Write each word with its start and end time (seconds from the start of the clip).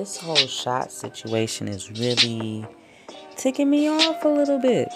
this 0.00 0.16
whole 0.16 0.34
shot 0.34 0.90
situation 0.90 1.68
is 1.68 1.90
really 1.90 2.66
ticking 3.36 3.68
me 3.68 3.86
off 3.86 4.24
a 4.24 4.28
little 4.28 4.58
bit. 4.58 4.88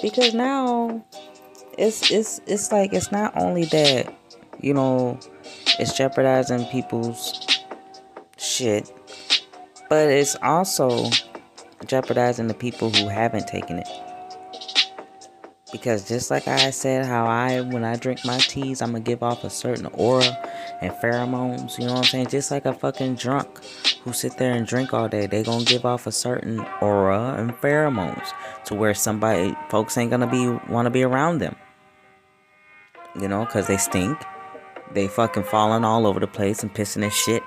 Because 0.00 0.32
now 0.32 1.04
it's 1.76 2.10
it's 2.10 2.40
it's 2.46 2.72
like 2.72 2.94
it's 2.94 3.12
not 3.12 3.36
only 3.36 3.66
that 3.66 4.14
you 4.58 4.72
know 4.72 5.20
it's 5.78 5.94
jeopardizing 5.94 6.64
people's 6.66 7.60
shit 8.38 8.90
but 9.90 10.08
it's 10.08 10.36
also 10.42 11.10
jeopardizing 11.84 12.46
the 12.46 12.54
people 12.54 12.88
who 12.88 13.08
haven't 13.08 13.46
taken 13.46 13.78
it. 13.78 13.88
Because 15.70 16.08
just 16.08 16.30
like 16.30 16.48
I 16.48 16.70
said 16.70 17.04
how 17.04 17.26
I 17.26 17.60
when 17.60 17.84
I 17.84 17.96
drink 17.96 18.24
my 18.24 18.38
teas 18.38 18.80
I'm 18.80 18.92
gonna 18.92 19.04
give 19.04 19.22
off 19.22 19.44
a 19.44 19.50
certain 19.50 19.84
aura 19.92 20.24
and 20.80 20.92
pheromones 20.94 21.78
you 21.78 21.84
know 21.84 21.92
what 21.92 21.98
I'm 21.98 22.04
saying? 22.04 22.28
Just 22.28 22.50
like 22.50 22.64
a 22.64 22.72
fucking 22.72 23.16
drunk 23.16 23.60
who 24.02 24.12
sit 24.12 24.36
there 24.38 24.52
and 24.52 24.66
drink 24.66 24.92
all 24.94 25.08
day 25.08 25.26
they 25.26 25.42
gonna 25.42 25.64
give 25.64 25.84
off 25.84 26.06
a 26.06 26.12
certain 26.12 26.60
aura 26.80 27.34
and 27.38 27.52
pheromones 27.60 28.32
to 28.64 28.74
where 28.74 28.94
somebody 28.94 29.54
folks 29.68 29.96
ain't 29.96 30.10
gonna 30.10 30.26
be 30.26 30.48
want 30.72 30.86
to 30.86 30.90
be 30.90 31.02
around 31.02 31.38
them 31.38 31.54
you 33.20 33.28
know 33.28 33.44
because 33.44 33.66
they 33.66 33.76
stink 33.76 34.18
they 34.92 35.06
fucking 35.06 35.44
falling 35.44 35.84
all 35.84 36.06
over 36.06 36.20
the 36.20 36.26
place 36.26 36.62
and 36.62 36.74
pissing 36.74 37.02
and 37.02 37.12
shit 37.12 37.42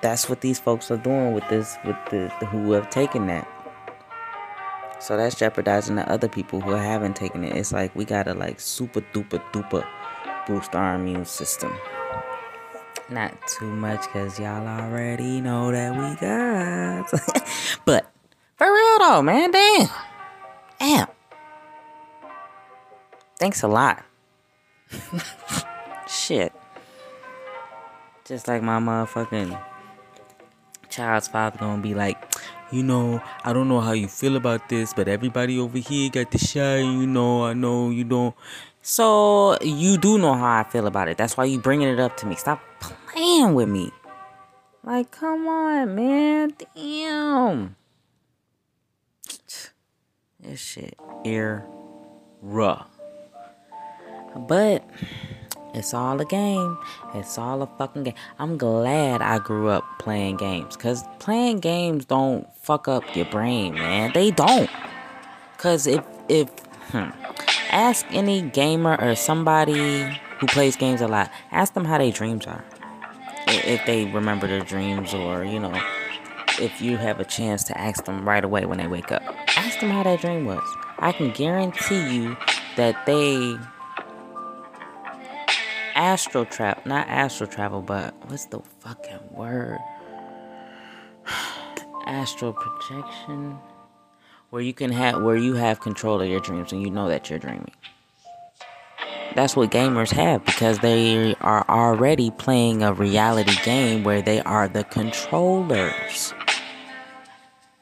that's 0.00 0.28
what 0.28 0.40
these 0.40 0.58
folks 0.58 0.90
are 0.90 0.96
doing 0.98 1.32
with 1.32 1.48
this 1.48 1.76
with 1.84 1.96
the, 2.10 2.32
the 2.40 2.46
who 2.46 2.72
have 2.72 2.90
taken 2.90 3.26
that 3.26 3.48
so 5.04 5.18
that's 5.18 5.34
jeopardizing 5.34 5.96
the 5.96 6.10
other 6.10 6.28
people 6.28 6.62
who 6.62 6.70
haven't 6.70 7.14
taken 7.14 7.44
it. 7.44 7.54
It's 7.54 7.72
like 7.72 7.94
we 7.94 8.06
gotta 8.06 8.32
like 8.32 8.58
super 8.58 9.02
duper 9.12 9.38
duper 9.52 9.86
boost 10.46 10.74
our 10.74 10.94
immune 10.94 11.26
system. 11.26 11.76
Not 13.10 13.46
too 13.46 13.70
much 13.70 14.02
because 14.02 14.38
y'all 14.38 14.66
already 14.66 15.40
know 15.40 15.70
that 15.70 15.92
we 15.92 16.14
got. 16.16 17.10
but 17.84 18.10
for 18.56 18.66
real 18.66 18.98
though, 18.98 19.22
man, 19.22 19.50
damn. 19.50 19.88
Damn. 20.80 21.06
Thanks 23.38 23.62
a 23.62 23.68
lot. 23.68 24.04
Shit. 26.08 26.52
Just 28.24 28.48
like 28.48 28.62
my 28.62 28.78
motherfucking 28.78 29.62
child's 30.88 31.28
father 31.28 31.58
gonna 31.58 31.82
be 31.82 31.94
like, 31.94 32.16
you 32.70 32.82
know, 32.82 33.22
I 33.44 33.52
don't 33.52 33.68
know 33.68 33.80
how 33.80 33.92
you 33.92 34.08
feel 34.08 34.36
about 34.36 34.68
this, 34.68 34.94
but 34.94 35.08
everybody 35.08 35.58
over 35.58 35.78
here 35.78 36.08
got 36.08 36.30
the 36.30 36.38
shot. 36.38 36.76
You 36.76 37.06
know, 37.06 37.44
I 37.44 37.52
know 37.52 37.90
you 37.90 38.04
don't. 38.04 38.34
So 38.86 39.56
you 39.62 39.96
do 39.96 40.18
know 40.18 40.34
how 40.34 40.58
I 40.58 40.62
feel 40.62 40.86
about 40.86 41.08
it. 41.08 41.16
That's 41.16 41.38
why 41.38 41.46
you 41.46 41.58
bringing 41.58 41.88
it 41.88 41.98
up 41.98 42.18
to 42.18 42.26
me. 42.26 42.34
Stop 42.34 42.60
playing 42.80 43.54
with 43.54 43.66
me. 43.66 43.90
Like, 44.82 45.10
come 45.10 45.48
on, 45.48 45.94
man. 45.94 46.52
Damn. 46.76 47.76
This 50.38 50.60
shit 50.60 50.98
ear 51.24 51.64
raw. 52.42 52.84
But 54.36 54.86
it's 55.72 55.94
all 55.94 56.20
a 56.20 56.26
game. 56.26 56.76
It's 57.14 57.38
all 57.38 57.62
a 57.62 57.66
fucking 57.78 58.02
game. 58.02 58.14
I'm 58.38 58.58
glad 58.58 59.22
I 59.22 59.38
grew 59.38 59.68
up 59.68 59.84
playing 59.98 60.36
games. 60.36 60.76
Cause 60.76 61.04
playing 61.20 61.60
games 61.60 62.04
don't 62.04 62.46
fuck 62.56 62.86
up 62.86 63.16
your 63.16 63.24
brain, 63.26 63.72
man. 63.72 64.12
They 64.12 64.30
don't. 64.30 64.68
Cause 65.56 65.86
if 65.86 66.04
if 66.28 66.50
hmm, 66.90 67.08
ask 67.74 68.06
any 68.10 68.40
gamer 68.40 68.96
or 69.00 69.16
somebody 69.16 70.02
who 70.38 70.46
plays 70.46 70.76
games 70.76 71.00
a 71.00 71.08
lot, 71.08 71.30
ask 71.50 71.74
them 71.74 71.84
how 71.84 71.98
their 71.98 72.12
dreams 72.12 72.46
are. 72.46 72.64
If 73.48 73.84
they 73.84 74.06
remember 74.06 74.46
their 74.46 74.60
dreams 74.60 75.12
or, 75.12 75.44
you 75.44 75.58
know, 75.58 75.74
if 76.60 76.80
you 76.80 76.96
have 76.96 77.20
a 77.20 77.24
chance 77.24 77.64
to 77.64 77.78
ask 77.78 78.04
them 78.04 78.26
right 78.26 78.44
away 78.44 78.64
when 78.64 78.78
they 78.78 78.86
wake 78.86 79.10
up. 79.10 79.22
Ask 79.56 79.80
them 79.80 79.90
how 79.90 80.04
that 80.04 80.20
dream 80.20 80.44
was. 80.44 80.62
I 81.00 81.12
can 81.12 81.32
guarantee 81.32 82.14
you 82.14 82.36
that 82.76 83.04
they 83.06 83.56
astral 85.96 86.44
trap, 86.44 86.86
not 86.86 87.08
astral 87.08 87.50
travel, 87.50 87.82
but 87.82 88.14
what's 88.28 88.46
the 88.46 88.60
fucking 88.80 89.20
word? 89.32 89.78
astral 92.06 92.52
projection, 92.52 93.58
where 94.54 94.62
you 94.62 94.72
can 94.72 94.92
have 94.92 95.20
where 95.20 95.34
you 95.34 95.54
have 95.54 95.80
control 95.80 96.20
of 96.22 96.28
your 96.28 96.38
dreams 96.38 96.70
and 96.70 96.80
you 96.80 96.88
know 96.88 97.08
that 97.08 97.28
you're 97.28 97.40
dreaming. 97.40 97.72
That's 99.34 99.56
what 99.56 99.72
gamers 99.72 100.12
have 100.12 100.44
because 100.44 100.78
they 100.78 101.34
are 101.40 101.68
already 101.68 102.30
playing 102.30 102.80
a 102.84 102.92
reality 102.92 103.56
game 103.64 104.04
where 104.04 104.22
they 104.22 104.40
are 104.42 104.68
the 104.68 104.84
controllers. 104.84 106.32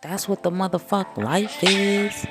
That's 0.00 0.26
what 0.26 0.44
the 0.44 0.50
motherfuck 0.50 1.18
life 1.18 1.62
is. 1.62 2.26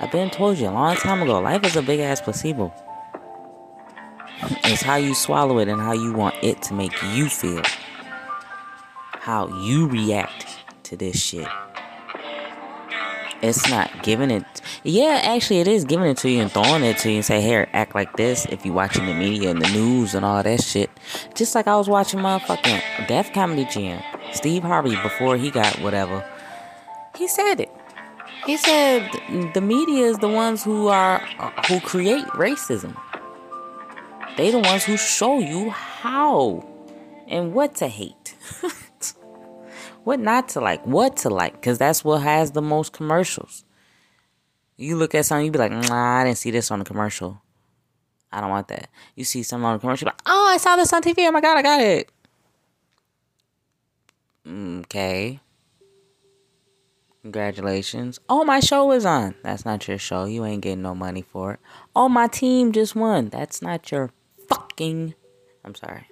I've 0.00 0.10
been 0.10 0.30
told 0.30 0.58
you 0.58 0.66
a 0.66 0.72
long 0.72 0.96
time 0.96 1.22
ago, 1.22 1.38
life 1.38 1.64
is 1.64 1.76
a 1.76 1.82
big 1.82 2.00
ass 2.00 2.20
placebo. 2.20 2.74
It's 4.64 4.82
how 4.82 4.96
you 4.96 5.14
swallow 5.14 5.60
it 5.60 5.68
and 5.68 5.80
how 5.80 5.92
you 5.92 6.12
want 6.12 6.34
it 6.42 6.60
to 6.62 6.74
make 6.74 7.00
you 7.14 7.28
feel. 7.28 7.62
How 9.20 9.46
you 9.62 9.86
react 9.86 10.58
to 10.82 10.96
this 10.96 11.22
shit. 11.22 11.46
It's 13.42 13.70
not 13.70 14.02
giving 14.02 14.30
it. 14.30 14.44
Yeah, 14.84 15.20
actually, 15.24 15.60
it 15.60 15.68
is 15.68 15.84
giving 15.84 16.06
it 16.06 16.18
to 16.18 16.30
you 16.30 16.42
and 16.42 16.52
throwing 16.52 16.84
it 16.84 16.98
to 16.98 17.10
you 17.10 17.16
and 17.16 17.24
say, 17.24 17.40
"Here, 17.40 17.68
act 17.72 17.94
like 17.94 18.16
this." 18.16 18.44
If 18.46 18.66
you're 18.66 18.74
watching 18.74 19.06
the 19.06 19.14
media 19.14 19.50
and 19.50 19.62
the 19.62 19.68
news 19.68 20.14
and 20.14 20.24
all 20.24 20.42
that 20.42 20.62
shit, 20.62 20.90
just 21.34 21.54
like 21.54 21.66
I 21.66 21.76
was 21.76 21.88
watching 21.88 22.20
motherfucking 22.20 23.06
Def 23.08 23.32
Comedy 23.32 23.64
Jam, 23.64 24.02
Steve 24.32 24.62
Harvey 24.62 24.96
before 25.02 25.36
he 25.38 25.50
got 25.50 25.80
whatever, 25.80 26.24
he 27.16 27.26
said 27.28 27.60
it. 27.60 27.70
He 28.44 28.56
said 28.56 29.10
the 29.54 29.60
media 29.60 30.06
is 30.06 30.18
the 30.18 30.28
ones 30.28 30.62
who 30.62 30.88
are 30.88 31.20
who 31.68 31.80
create 31.80 32.24
racism. 32.28 32.94
They 34.36 34.50
the 34.50 34.58
ones 34.58 34.84
who 34.84 34.96
show 34.96 35.38
you 35.38 35.70
how 35.70 36.66
and 37.26 37.54
what 37.54 37.74
to 37.76 37.88
hate. 37.88 38.34
what 40.04 40.20
not 40.20 40.48
to 40.50 40.60
like, 40.60 40.84
what 40.86 41.16
to 41.18 41.30
like, 41.30 41.54
because 41.54 41.78
that's 41.78 42.04
what 42.04 42.22
has 42.22 42.52
the 42.52 42.62
most 42.62 42.92
commercials. 42.92 43.64
You 44.76 44.96
look 44.96 45.14
at 45.14 45.26
something, 45.26 45.44
you 45.44 45.52
be 45.52 45.58
like, 45.58 45.72
nah, 45.72 46.20
I 46.20 46.24
didn't 46.24 46.38
see 46.38 46.50
this 46.50 46.70
on 46.70 46.78
the 46.78 46.84
commercial. 46.84 47.42
I 48.32 48.40
don't 48.40 48.50
want 48.50 48.68
that. 48.68 48.88
You 49.14 49.24
see 49.24 49.42
something 49.42 49.64
on 49.64 49.74
the 49.74 49.80
commercial, 49.80 50.06
like, 50.06 50.22
oh, 50.26 50.48
I 50.50 50.56
saw 50.56 50.76
this 50.76 50.92
on 50.92 51.02
TV. 51.02 51.18
Oh 51.28 51.32
my 51.32 51.40
god, 51.40 51.58
I 51.58 51.62
got 51.62 51.80
it. 51.80 52.10
Okay. 54.46 55.40
Congratulations. 57.22 58.18
Oh, 58.30 58.44
my 58.44 58.60
show 58.60 58.90
is 58.92 59.04
on. 59.04 59.34
That's 59.42 59.66
not 59.66 59.86
your 59.86 59.98
show. 59.98 60.24
You 60.24 60.46
ain't 60.46 60.62
getting 60.62 60.80
no 60.80 60.94
money 60.94 61.20
for 61.20 61.54
it. 61.54 61.60
Oh, 61.94 62.08
my 62.08 62.26
team 62.26 62.72
just 62.72 62.96
won. 62.96 63.28
That's 63.28 63.60
not 63.60 63.90
your 63.90 64.10
fucking. 64.48 65.14
I'm 65.62 65.74
sorry. 65.74 66.06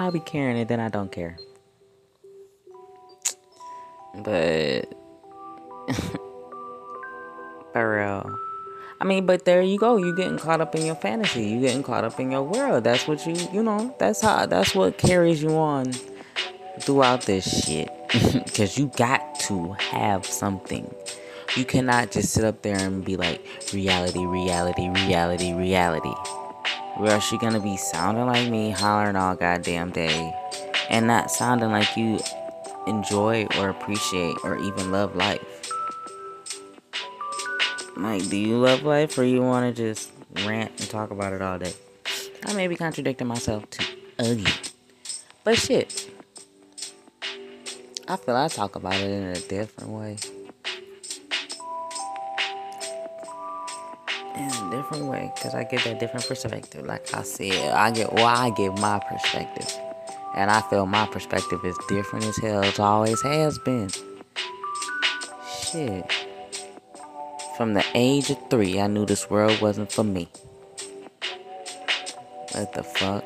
I'll 0.00 0.10
be 0.10 0.18
caring 0.18 0.58
and 0.58 0.66
then 0.66 0.80
I 0.80 0.88
don't 0.88 1.12
care. 1.12 1.36
But. 4.14 4.88
For 7.74 7.96
real. 7.98 8.34
I 8.98 9.04
mean, 9.04 9.26
but 9.26 9.44
there 9.44 9.60
you 9.60 9.78
go. 9.78 9.98
You 9.98 10.16
getting 10.16 10.38
caught 10.38 10.62
up 10.62 10.74
in 10.74 10.86
your 10.86 10.94
fantasy. 10.94 11.44
You 11.44 11.60
getting 11.60 11.82
caught 11.82 12.04
up 12.04 12.18
in 12.18 12.30
your 12.30 12.42
world. 12.42 12.84
That's 12.84 13.06
what 13.06 13.26
you, 13.26 13.34
you 13.52 13.62
know, 13.62 13.94
that's 13.98 14.22
how, 14.22 14.46
that's 14.46 14.74
what 14.74 14.96
carries 14.96 15.42
you 15.42 15.50
on 15.50 15.92
throughout 16.80 17.22
this 17.22 17.66
shit. 17.66 17.90
Because 18.32 18.78
you 18.78 18.90
got 18.96 19.38
to 19.40 19.72
have 19.74 20.24
something. 20.24 20.92
You 21.56 21.66
cannot 21.66 22.10
just 22.10 22.32
sit 22.32 22.44
up 22.44 22.62
there 22.62 22.76
and 22.76 23.04
be 23.04 23.16
like, 23.16 23.46
reality, 23.74 24.24
reality, 24.24 24.88
reality, 24.88 25.52
reality. 25.52 26.14
Else 26.98 27.32
you're 27.32 27.40
gonna 27.40 27.60
be 27.60 27.76
sounding 27.76 28.26
like 28.26 28.48
me, 28.48 28.70
hollering 28.70 29.16
all 29.16 29.34
goddamn 29.34 29.90
day, 29.90 30.34
and 30.90 31.06
not 31.06 31.30
sounding 31.30 31.70
like 31.70 31.96
you 31.96 32.20
enjoy 32.86 33.46
or 33.58 33.70
appreciate 33.70 34.36
or 34.44 34.58
even 34.58 34.90
love 34.90 35.16
life. 35.16 35.72
Like, 37.96 38.28
do 38.28 38.36
you 38.36 38.58
love 38.58 38.82
life 38.82 39.16
or 39.18 39.24
you 39.24 39.42
want 39.42 39.74
to 39.74 39.82
just 39.82 40.10
rant 40.46 40.72
and 40.78 40.88
talk 40.88 41.10
about 41.10 41.32
it 41.32 41.42
all 41.42 41.58
day? 41.58 41.74
I 42.46 42.52
may 42.54 42.66
be 42.66 42.76
contradicting 42.76 43.26
myself 43.26 43.68
too 43.70 43.84
again. 44.18 44.52
But 45.44 45.58
shit. 45.58 46.10
I 48.08 48.16
feel 48.16 48.36
I 48.36 48.48
talk 48.48 48.76
about 48.76 48.94
it 48.94 49.10
in 49.10 49.22
a 49.24 49.40
different 49.40 49.90
way. 49.90 50.16
In 54.40 54.46
a 54.46 54.70
different 54.70 55.04
way, 55.04 55.30
because 55.34 55.54
I 55.54 55.64
get 55.64 55.84
that 55.84 56.00
different 56.00 56.26
perspective. 56.26 56.86
Like 56.86 57.12
I 57.12 57.22
said, 57.22 57.72
I 57.74 57.90
get 57.90 58.10
well, 58.14 58.24
I 58.24 58.48
give 58.48 58.78
my 58.78 58.98
perspective. 58.98 59.70
And 60.34 60.50
I 60.50 60.62
feel 60.62 60.86
my 60.86 61.06
perspective 61.06 61.62
is 61.62 61.76
different 61.88 62.24
as 62.24 62.38
hell. 62.38 62.62
It 62.62 62.80
always 62.80 63.20
has 63.20 63.58
been. 63.58 63.90
Shit. 65.62 66.10
From 67.58 67.74
the 67.74 67.84
age 67.94 68.30
of 68.30 68.38
three, 68.48 68.80
I 68.80 68.86
knew 68.86 69.04
this 69.04 69.28
world 69.28 69.60
wasn't 69.60 69.92
for 69.92 70.04
me. 70.04 70.28
What 72.52 72.72
the 72.72 72.82
fuck? 72.82 73.24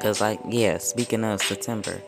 Cause 0.00 0.20
like 0.20 0.40
yeah, 0.48 0.78
speaking 0.78 1.22
of 1.22 1.40
September, 1.40 2.02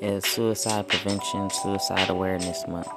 is 0.00 0.24
Suicide 0.24 0.88
Prevention, 0.88 1.50
Suicide 1.50 2.08
Awareness 2.08 2.66
Month. 2.66 2.88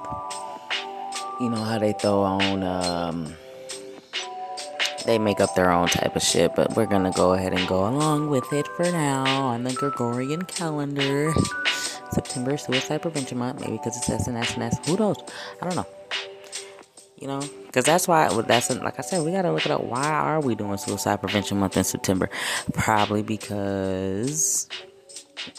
You 1.40 1.50
know 1.50 1.62
how 1.62 1.78
they 1.78 1.92
throw 1.92 2.22
on 2.22 2.62
um 2.62 3.34
they 5.04 5.18
make 5.18 5.40
up 5.40 5.54
their 5.54 5.70
own 5.70 5.88
type 5.88 6.16
of 6.16 6.22
shit, 6.22 6.54
but 6.54 6.76
we're 6.76 6.86
gonna 6.86 7.12
go 7.12 7.32
ahead 7.32 7.52
and 7.52 7.66
go 7.66 7.88
along 7.88 8.30
with 8.30 8.52
it 8.52 8.66
for 8.76 8.84
now 8.84 9.24
on 9.24 9.64
the 9.64 9.72
Gregorian 9.72 10.42
calendar. 10.42 11.32
September 12.12 12.56
Suicide 12.56 13.02
Prevention 13.02 13.38
Month, 13.38 13.60
maybe 13.60 13.72
because 13.72 13.96
it 13.96 14.12
it's 14.12 14.28
SNS. 14.28 14.86
Who 14.86 14.96
knows? 14.96 15.16
I 15.60 15.66
don't 15.66 15.76
know. 15.76 15.86
You 17.16 17.28
know, 17.28 17.40
because 17.66 17.84
that's 17.84 18.08
why 18.08 18.28
that's 18.42 18.70
like 18.70 18.98
I 18.98 19.02
said, 19.02 19.24
we 19.24 19.30
gotta 19.30 19.52
look 19.52 19.66
it 19.66 19.72
up. 19.72 19.84
Why 19.84 20.08
are 20.08 20.40
we 20.40 20.54
doing 20.54 20.78
Suicide 20.78 21.20
Prevention 21.20 21.58
Month 21.58 21.76
in 21.76 21.84
September? 21.84 22.30
Probably 22.72 23.22
because 23.22 24.68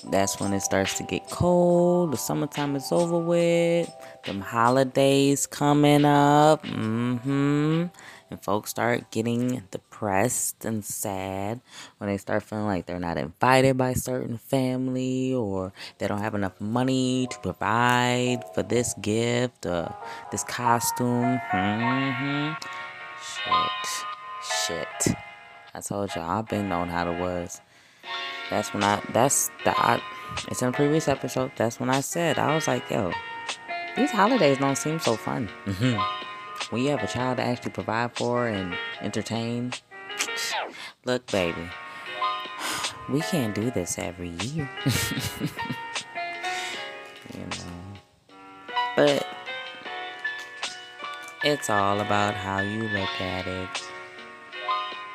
that's 0.09 0.39
when 0.39 0.53
it 0.53 0.61
starts 0.61 0.97
to 0.97 1.03
get 1.03 1.29
cold. 1.29 2.13
The 2.13 2.17
summertime 2.17 2.75
is 2.75 2.91
over 2.91 3.17
with. 3.17 3.91
Them 4.25 4.41
holidays 4.41 5.45
coming 5.45 6.05
up. 6.05 6.63
Mm-hmm 6.65 7.85
and 8.31 8.41
folks 8.41 8.69
start 8.69 9.11
getting 9.11 9.61
depressed 9.71 10.63
and 10.63 10.83
sad 10.83 11.59
when 11.97 12.09
they 12.09 12.17
start 12.17 12.41
feeling 12.41 12.65
like 12.65 12.85
they're 12.85 12.99
not 12.99 13.17
invited 13.17 13.77
by 13.77 13.93
certain 13.93 14.37
family 14.37 15.33
or 15.33 15.73
they 15.97 16.07
don't 16.07 16.21
have 16.21 16.33
enough 16.33 16.59
money 16.59 17.27
to 17.29 17.37
provide 17.39 18.43
for 18.55 18.63
this 18.63 18.93
gift 19.01 19.65
or 19.65 19.93
this 20.31 20.45
costume. 20.45 21.39
Mm-hmm. 21.51 22.53
Shit. 23.21 24.05
Shit. 24.43 25.15
I 25.73 25.81
told 25.81 26.15
y'all 26.15 26.39
I've 26.39 26.47
been 26.47 26.69
known 26.69 26.87
how 26.87 27.11
it 27.11 27.19
was. 27.19 27.59
That's 28.49 28.73
when 28.73 28.83
I 28.83 29.01
that's 29.13 29.49
the 29.63 29.77
I, 29.77 30.01
it's 30.47 30.61
in 30.61 30.69
a 30.69 30.71
previous 30.71 31.07
episode. 31.07 31.51
That's 31.57 31.79
when 31.79 31.89
I 31.89 31.99
said 31.99 32.39
I 32.39 32.55
was 32.55 32.67
like, 32.67 32.89
yo, 32.89 33.11
these 33.97 34.11
holidays 34.11 34.57
don't 34.57 34.77
seem 34.77 34.99
so 34.99 35.15
fun. 35.15 35.49
Mm-hmm 35.65 36.21
when 36.71 36.81
you 36.83 36.89
have 36.89 37.03
a 37.03 37.07
child 37.07 37.37
to 37.37 37.43
actually 37.43 37.71
provide 37.71 38.15
for 38.15 38.47
and 38.47 38.75
entertain, 39.01 39.73
look, 41.05 41.29
baby, 41.29 41.69
we 43.09 43.19
can't 43.21 43.53
do 43.53 43.69
this 43.71 43.99
every 43.99 44.29
year. 44.29 44.69
you 47.33 47.39
know. 47.39 48.75
But 48.95 49.27
it's 51.43 51.69
all 51.69 51.99
about 51.99 52.35
how 52.35 52.61
you 52.61 52.83
look 52.83 53.21
at 53.21 53.45
it 53.47 53.83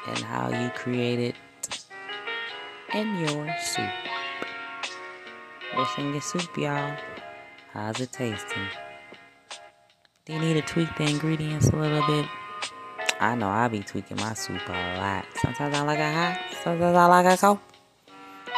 and 0.08 0.18
how 0.18 0.50
you 0.50 0.68
create 0.70 1.18
it 1.18 1.36
in 2.92 3.18
your 3.18 3.54
soup. 3.60 3.90
What's 5.74 5.96
in 5.96 6.12
your 6.12 6.20
soup, 6.20 6.54
y'all? 6.56 6.96
How's 7.72 8.00
it 8.00 8.12
tasting? 8.12 8.68
They 10.26 10.38
need 10.40 10.55
to 10.55 10.62
tweak 10.62 10.88
the 10.96 11.05
ingredients 11.05 11.69
a 11.69 11.76
little 11.76 12.05
bit. 12.05 12.26
I 13.20 13.37
know 13.37 13.49
I 13.49 13.69
be 13.69 13.78
tweaking 13.78 14.17
my 14.17 14.34
soup 14.34 14.61
a 14.69 14.99
lot. 14.99 15.25
Sometimes 15.40 15.76
I 15.76 15.82
like 15.82 16.00
a 16.00 16.12
hot, 16.12 16.40
sometimes 16.64 16.96
I 16.96 17.06
like 17.06 17.26
a 17.26 17.37
cold. 17.37 17.61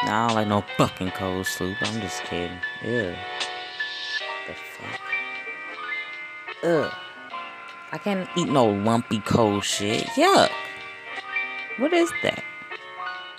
No, 0.03 0.11
I 0.11 0.27
don't 0.27 0.35
like 0.35 0.47
no 0.47 0.63
fucking 0.77 1.11
cold 1.11 1.45
soup. 1.45 1.77
I'm 1.81 2.01
just 2.01 2.23
kidding. 2.23 2.57
Ew. 2.83 3.13
The 4.47 4.55
fuck? 4.55 4.99
Ugh. 6.63 6.91
I 7.91 7.97
can't 7.99 8.27
eat 8.35 8.49
no 8.49 8.65
lumpy 8.65 9.19
cold 9.19 9.63
shit. 9.63 10.05
Yuck. 10.15 10.49
What 11.77 11.93
is 11.93 12.11
that? 12.23 12.43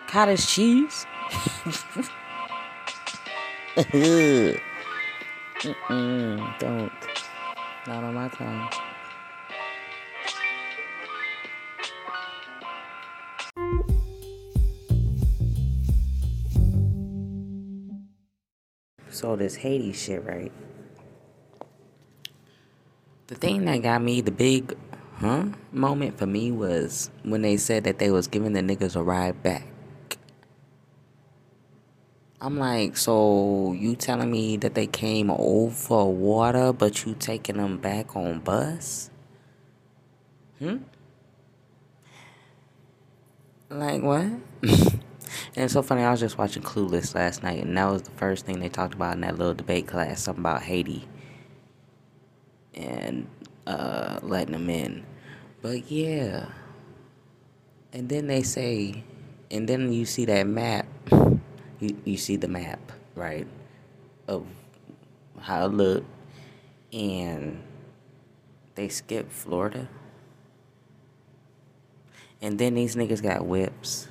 Cottage 0.07 0.47
cheese? 0.47 1.05
Don't. 6.61 7.00
Not 7.87 8.05
on 8.05 8.15
my 8.15 8.29
tongue. 8.29 8.69
So 19.09 19.37
this 19.37 19.55
Haiti 19.57 19.93
shit, 19.93 20.25
right? 20.25 20.53
The 23.27 23.35
thing 23.35 23.65
that 23.65 23.83
got 23.83 24.03
me 24.03 24.21
the 24.21 24.31
big 24.31 24.77
huh 25.17 25.45
moment 25.73 26.19
for 26.19 26.27
me 26.27 26.51
was 26.51 27.11
when 27.23 27.43
they 27.43 27.57
said 27.57 27.85
that 27.85 27.99
they 27.99 28.11
was 28.11 28.27
giving 28.27 28.53
the 28.53 28.61
niggas 28.61 28.97
a 28.97 29.03
ride 29.03 29.43
back. 29.43 29.67
I'm 32.43 32.59
like, 32.59 32.97
so 32.97 33.75
you 33.79 33.95
telling 33.97 34.31
me 34.31 34.57
that 34.59 34.75
they 34.75 34.87
came 34.87 35.31
over 35.31 36.05
water, 36.05 36.73
but 36.73 37.05
you 37.05 37.15
taking 37.15 37.59
them 37.59 37.77
back 37.77 38.17
on 38.17 38.41
bus? 38.41 39.11
Hmm? 40.59 40.79
Like 43.69 44.03
what? 44.03 44.23
and 44.63 45.01
it's 45.55 45.75
so 45.75 45.83
funny. 45.83 46.03
I 46.03 46.11
was 46.11 46.21
just 46.21 46.39
watching 46.39 46.63
Clueless 46.63 47.15
last 47.15 47.43
night, 47.43 47.63
and 47.63 47.77
that 47.77 47.85
was 47.85 48.03
the 48.03 48.11
first 48.13 48.47
thing 48.47 48.61
they 48.61 48.71
talked 48.71 48.95
about 48.95 49.15
in 49.15 49.21
that 49.21 49.37
little 49.37 49.55
debate 49.55 49.87
class. 49.87 50.23
Something 50.23 50.43
about 50.43 50.63
Haiti 50.63 51.07
and 52.75 53.27
uh, 53.67 54.19
letting 54.23 54.53
them 54.53 54.71
in. 54.71 55.05
But 55.61 55.91
yeah. 55.91 56.47
And 57.93 58.09
then 58.09 58.29
they 58.29 58.43
say, 58.43 59.05
and 59.51 59.69
then 59.69 59.93
you 59.93 60.07
see 60.07 60.25
that 60.25 60.47
map 60.47 60.87
you, 61.81 61.97
you 62.05 62.17
see 62.17 62.37
the 62.37 62.49
map, 62.49 62.93
right, 63.15 63.47
of 64.29 64.47
how 65.41 65.67
it 65.67 65.73
looked, 65.73 66.07
and 66.93 67.63
they 68.75 68.89
skipped 68.89 69.33
Florida. 69.33 69.89
And 72.43 72.59
then 72.59 72.75
these 72.75 72.97
niggas 72.97 73.23
got 73.23 73.45
whips. 73.45 74.09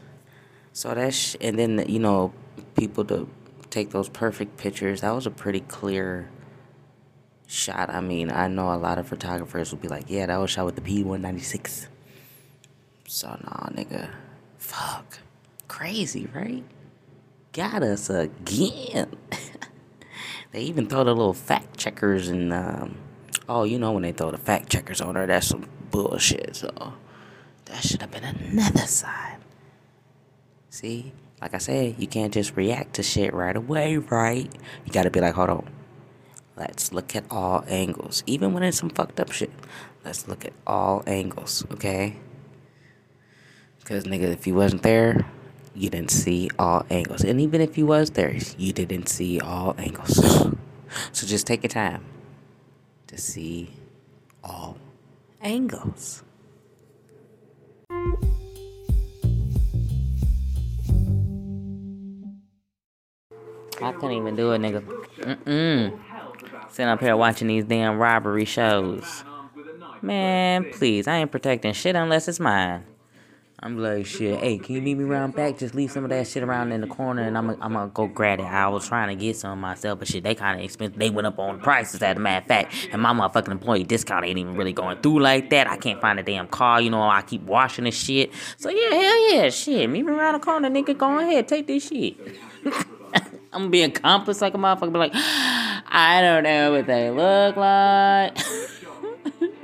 So 0.73 0.93
that's, 0.93 1.15
sh- 1.15 1.35
and 1.41 1.57
then, 1.57 1.85
you 1.87 1.99
know, 1.99 2.33
people 2.75 3.03
to 3.05 3.27
take 3.69 3.89
those 3.89 4.09
perfect 4.09 4.57
pictures. 4.57 5.01
That 5.01 5.11
was 5.11 5.25
a 5.25 5.31
pretty 5.31 5.61
clear 5.61 6.29
shot. 7.47 7.89
I 7.89 8.01
mean, 8.01 8.31
I 8.31 8.47
know 8.47 8.73
a 8.73 8.77
lot 8.77 8.97
of 8.97 9.07
photographers 9.07 9.71
will 9.71 9.79
be 9.79 9.87
like, 9.87 10.05
yeah, 10.07 10.27
that 10.27 10.37
was 10.37 10.51
shot 10.51 10.65
with 10.65 10.75
the 10.75 10.81
P196. 10.81 11.87
So, 13.07 13.27
nah, 13.27 13.69
nigga. 13.69 14.11
Fuck. 14.57 15.19
Crazy, 15.67 16.27
right? 16.33 16.63
Got 17.53 17.83
us 17.83 18.09
again. 18.09 19.15
they 20.51 20.61
even 20.61 20.87
throw 20.87 21.03
the 21.03 21.15
little 21.15 21.33
fact 21.33 21.77
checkers 21.77 22.27
and 22.27 22.53
um, 22.53 22.97
oh, 23.47 23.63
you 23.63 23.79
know 23.79 23.91
when 23.91 24.03
they 24.03 24.11
throw 24.11 24.31
the 24.31 24.37
fact 24.37 24.69
checkers 24.69 25.01
on 25.01 25.15
her, 25.15 25.25
that's 25.25 25.47
some 25.47 25.67
bullshit. 25.91 26.55
So 26.55 26.93
that 27.65 27.83
should 27.83 28.01
have 28.01 28.11
been 28.11 28.23
another 28.23 28.87
side. 28.87 29.37
See, 30.69 31.13
like 31.41 31.53
I 31.53 31.57
said, 31.57 31.95
you 31.97 32.07
can't 32.07 32.33
just 32.33 32.55
react 32.55 32.95
to 32.95 33.03
shit 33.03 33.33
right 33.33 33.55
away, 33.55 33.97
right? 33.97 34.53
You 34.85 34.91
gotta 34.91 35.09
be 35.09 35.19
like, 35.19 35.33
hold 35.33 35.49
on. 35.49 35.69
Let's 36.55 36.91
look 36.91 37.15
at 37.15 37.23
all 37.31 37.63
angles. 37.67 38.23
Even 38.25 38.53
when 38.53 38.63
it's 38.63 38.77
some 38.77 38.89
fucked 38.89 39.19
up 39.19 39.31
shit, 39.31 39.51
let's 40.03 40.27
look 40.27 40.43
at 40.43 40.51
all 40.67 41.03
angles, 41.07 41.65
okay? 41.71 42.17
Because, 43.79 44.03
nigga, 44.03 44.23
if 44.23 44.45
you 44.45 44.55
wasn't 44.55 44.83
there, 44.83 45.25
you 45.75 45.89
didn't 45.89 46.11
see 46.11 46.49
all 46.57 46.85
angles. 46.89 47.23
And 47.23 47.39
even 47.39 47.61
if 47.61 47.77
you 47.77 47.85
was 47.85 48.11
there, 48.11 48.35
you 48.57 48.73
didn't 48.73 49.07
see 49.07 49.39
all 49.39 49.75
angles. 49.77 50.15
so 51.11 51.27
just 51.27 51.47
take 51.47 51.63
your 51.63 51.69
time 51.69 52.03
to 53.07 53.17
see 53.17 53.71
all 54.43 54.77
angles. 55.41 56.23
I 63.81 63.93
couldn't 63.93 64.11
even 64.11 64.35
do 64.35 64.51
it, 64.51 64.59
nigga. 64.59 64.81
Mm-mm. 65.19 65.99
Sitting 66.69 66.89
up 66.89 66.99
here 66.99 67.15
watching 67.15 67.47
these 67.47 67.63
damn 67.63 67.97
robbery 67.97 68.45
shows. 68.45 69.23
Man, 70.01 70.71
please, 70.71 71.07
I 71.07 71.17
ain't 71.17 71.31
protecting 71.31 71.73
shit 71.73 71.95
unless 71.95 72.27
it's 72.27 72.39
mine. 72.39 72.83
I'm 73.61 73.77
like, 73.77 74.05
shit, 74.05 74.39
hey, 74.39 74.57
can 74.57 74.75
you 74.75 74.81
meet 74.81 74.95
me 74.95 75.03
around 75.03 75.35
back? 75.35 75.57
Just 75.57 75.75
leave 75.75 75.91
some 75.91 76.05
of 76.05 76.11
that 76.11 76.25
shit 76.27 76.43
around 76.43 76.71
in 76.71 76.79
the 76.79 76.87
corner 76.87 77.23
and 77.23 77.37
I'm 77.37 77.49
I'm 77.61 77.73
gonna 77.73 77.91
go 77.93 78.07
grab 78.07 78.39
it. 78.39 78.43
I 78.43 78.69
was 78.69 78.87
trying 78.87 79.09
to 79.09 79.21
get 79.21 79.35
some 79.35 79.59
myself, 79.59 79.99
but 79.99 80.07
shit, 80.07 80.23
they 80.23 80.33
kind 80.33 80.57
of 80.57 80.63
expensive. 80.63 80.97
They 80.97 81.09
went 81.09 81.27
up 81.27 81.37
on 81.39 81.59
prices, 81.59 82.01
as 82.01 82.15
a 82.15 82.19
matter 82.19 82.41
of 82.41 82.47
fact. 82.47 82.89
And 82.93 83.01
my 83.01 83.11
motherfucking 83.11 83.49
employee 83.49 83.83
discount 83.83 84.23
ain't 84.23 84.37
even 84.37 84.55
really 84.55 84.71
going 84.71 85.01
through 85.01 85.19
like 85.19 85.49
that. 85.49 85.67
I 85.69 85.75
can't 85.75 85.99
find 85.99 86.17
a 86.19 86.23
damn 86.23 86.47
car, 86.47 86.79
you 86.79 86.89
know, 86.89 87.01
I 87.01 87.21
keep 87.21 87.41
washing 87.41 87.83
this 87.83 87.97
shit. 87.97 88.31
So 88.55 88.69
yeah, 88.69 88.95
hell 88.95 89.33
yeah, 89.33 89.49
shit. 89.49 89.89
Meet 89.89 90.05
me 90.05 90.13
around 90.13 90.35
the 90.35 90.39
corner, 90.39 90.69
nigga. 90.69 90.97
Go 90.97 91.19
ahead, 91.19 91.49
take 91.49 91.67
this 91.67 91.89
shit. 91.89 92.15
I'm 93.51 93.63
gonna 93.63 93.69
be 93.69 93.81
accomplice 93.81 94.39
like 94.41 94.53
a 94.53 94.57
motherfucker, 94.57 94.93
be 94.93 94.99
like, 94.99 95.11
ah, 95.15 95.83
I 95.85 96.21
don't 96.21 96.43
know 96.43 96.71
what 96.71 96.87
they 96.87 97.09
look 97.09 97.57
like. 97.57 98.37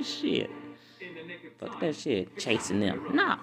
shit. 0.02 0.50
Fuck 1.58 1.80
that 1.80 1.96
shit. 1.96 2.36
Chasing 2.36 2.80
them. 2.80 3.02
Nah. 3.14 3.38